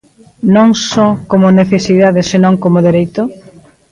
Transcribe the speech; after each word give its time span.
Non 0.55 0.69
só 0.91 1.07
como 1.31 1.55
necesidade 1.61 2.21
senón 2.31 2.55
como 2.63 2.83
dereito? 2.87 3.21